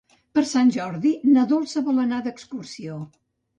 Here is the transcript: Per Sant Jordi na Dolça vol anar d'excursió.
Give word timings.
Per 0.37 0.43
Sant 0.51 0.71
Jordi 0.77 1.11
na 1.35 1.45
Dolça 1.53 1.85
vol 1.91 2.01
anar 2.07 2.25
d'excursió. 2.31 3.01